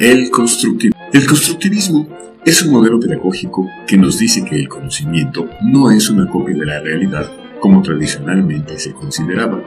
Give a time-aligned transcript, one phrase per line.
[0.00, 2.08] El constructivismo.
[2.44, 6.64] Es un modelo pedagógico que nos dice que el conocimiento no es una copia de
[6.64, 7.28] la realidad
[7.58, 9.60] como tradicionalmente se consideraba,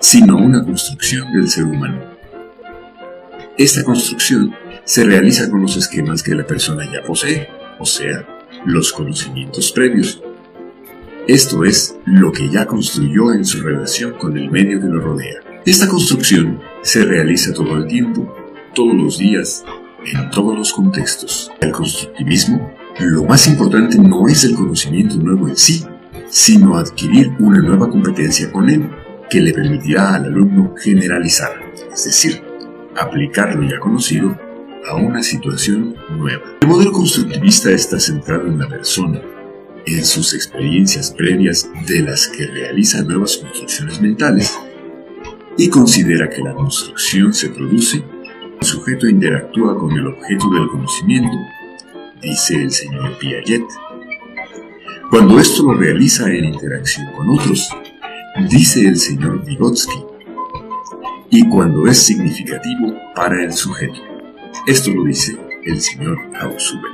[0.00, 2.00] sino una construcción del ser humano.
[3.58, 4.54] Esta construcción
[4.84, 7.48] se realiza con los esquemas que la persona ya posee,
[7.78, 8.26] o sea,
[8.64, 10.22] los conocimientos previos.
[11.26, 15.40] Esto es lo que ya construyó en su relación con el medio que lo rodea.
[15.66, 18.34] Esta construcción se realiza todo el tiempo,
[18.74, 19.64] todos los días,
[20.04, 21.50] en todos los contextos.
[21.60, 25.84] El constructivismo, lo más importante no es el conocimiento nuevo en sí,
[26.28, 28.88] sino adquirir una nueva competencia con él
[29.30, 31.50] que le permitirá al alumno generalizar,
[31.92, 32.42] es decir,
[32.96, 34.36] aplicar lo ya conocido
[34.88, 36.42] a una situación nueva.
[36.60, 39.20] El modelo constructivista está centrado en la persona,
[39.86, 44.58] en sus experiencias previas de las que realiza nuevas construcciones mentales
[45.56, 48.02] y considera que la construcción se produce
[48.68, 51.34] sujeto interactúa con el objeto del conocimiento,
[52.20, 53.64] dice el señor Piaget.
[55.08, 57.70] Cuando esto lo realiza en interacción con otros,
[58.50, 60.04] dice el señor Vygotsky.
[61.30, 64.00] Y cuando es significativo para el sujeto.
[64.66, 66.92] Esto lo dice el señor Ausubel.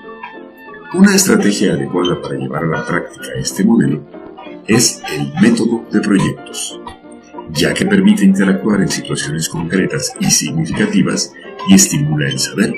[0.94, 4.00] Una estrategia adecuada para llevar a la práctica este modelo
[4.68, 6.80] es el método de proyectos,
[7.50, 11.32] ya que permite interactuar en situaciones concretas y significativas
[11.68, 12.74] y estimula el saber,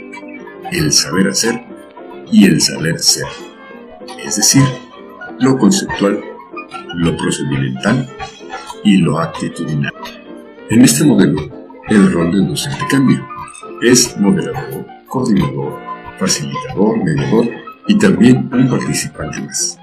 [0.72, 1.64] el saber hacer
[2.30, 3.26] y el saber ser,
[4.24, 4.62] es decir,
[5.40, 6.20] lo conceptual,
[6.94, 8.08] lo procedimental
[8.84, 9.92] y lo actitudinal.
[10.70, 11.40] En este modelo,
[11.88, 13.24] el rol del docente cambia.
[13.82, 15.78] Es moderador, coordinador,
[16.18, 17.48] facilitador, mediador
[17.86, 19.78] y también un participante más.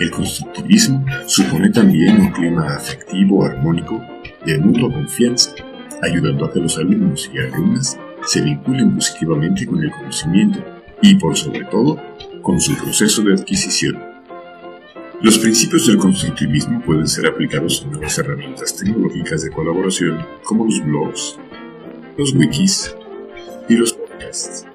[0.00, 4.00] El constructivismo supone también un clima afectivo armónico
[4.44, 5.52] de mutua confianza,
[6.02, 10.58] ayudando a que los alumnos y alumnas se vinculen positivamente con el conocimiento
[11.00, 11.98] y, por sobre todo,
[12.42, 13.98] con su proceso de adquisición.
[15.22, 20.84] Los principios del constructivismo pueden ser aplicados en nuevas herramientas tecnológicas de colaboración como los
[20.84, 21.38] blogs,
[22.18, 22.94] los wikis
[23.66, 24.66] y los podcasts.